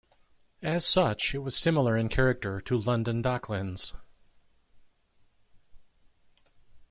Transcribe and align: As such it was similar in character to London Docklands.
As 0.63 0.83
such 0.83 1.35
it 1.35 1.43
was 1.43 1.55
similar 1.55 1.95
in 1.95 2.09
character 2.09 2.59
to 2.61 2.75
London 2.75 3.21
Docklands. 3.21 3.93